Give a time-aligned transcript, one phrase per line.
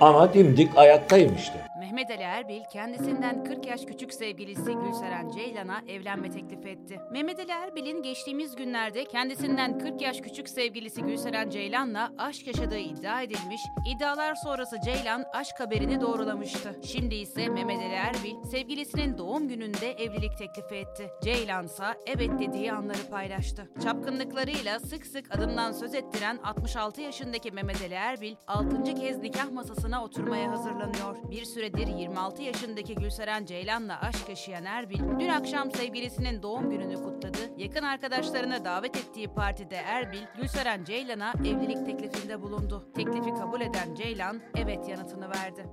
[0.00, 1.69] Ama dimdik ayaktayım işte.
[1.90, 7.00] Mehmet Ali Erbil kendisinden 40 yaş küçük sevgilisi Gülseren Ceylan'a evlenme teklif etti.
[7.12, 13.22] Mehmet Ali Erbil'in geçtiğimiz günlerde kendisinden 40 yaş küçük sevgilisi Gülseren Ceylan'la aşk yaşadığı iddia
[13.22, 13.60] edilmiş,
[13.96, 16.80] iddialar sonrası Ceylan aşk haberini doğrulamıştı.
[16.84, 21.10] Şimdi ise Mehmet Ali Erbil sevgilisinin doğum gününde evlilik teklifi etti.
[21.24, 23.70] Ceylan ise evet dediği anları paylaştı.
[23.82, 28.94] Çapkınlıklarıyla sık sık adından söz ettiren 66 yaşındaki Mehmet Ali Erbil 6.
[28.94, 31.30] kez nikah masasına oturmaya hazırlanıyor.
[31.30, 37.38] Bir süredir 26 yaşındaki Gülseren Ceylan'la aşk yaşayan Erbil, dün akşam sevgilisinin doğum gününü kutladı.
[37.56, 42.88] Yakın arkadaşlarına davet ettiği partide Erbil, Gülseren Ceylan'a evlilik teklifinde bulundu.
[42.94, 45.66] Teklifi kabul eden Ceylan, evet yanıtını verdi.